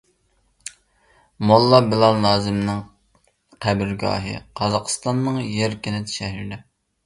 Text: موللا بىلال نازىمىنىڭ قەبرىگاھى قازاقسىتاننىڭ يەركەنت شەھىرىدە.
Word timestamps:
موللا 1.51 1.81
بىلال 1.91 2.17
نازىمىنىڭ 2.23 2.81
قەبرىگاھى 3.67 4.35
قازاقسىتاننىڭ 4.63 5.41
يەركەنت 5.63 6.19
شەھىرىدە. 6.19 6.63